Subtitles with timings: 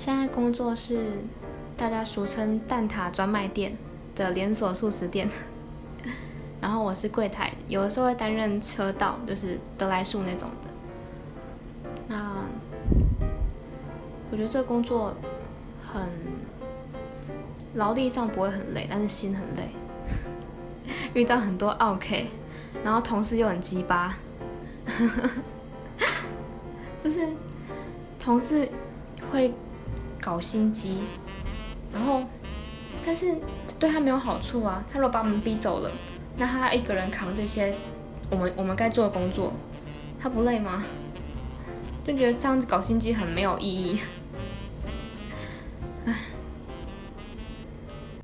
[0.00, 1.22] 现在工作是
[1.76, 3.76] 大家俗称蛋挞专卖店
[4.14, 5.28] 的连锁素食店，
[6.58, 10.70] 然后我是柜台，有的时候会担任车道，就是德来速那种的。
[12.08, 12.42] 那
[14.30, 15.14] 我觉得这工作
[15.82, 16.08] 很
[17.74, 19.68] 劳力上不会很累，但是心很累，
[21.12, 22.30] 遇到很多 OK，
[22.82, 24.16] 然后同事又很鸡巴，
[27.04, 27.28] 就是
[28.18, 28.66] 同事
[29.30, 29.52] 会。
[30.20, 30.98] 搞心机，
[31.92, 32.22] 然后，
[33.04, 33.34] 但是
[33.78, 34.84] 对他没有好处啊。
[34.92, 35.90] 他如果把我们逼走了，
[36.36, 37.74] 那他一个人扛这些
[38.30, 39.52] 我们我们该做的工作，
[40.20, 40.84] 他不累吗？
[42.06, 44.00] 就觉得这样子搞心机很没有意义。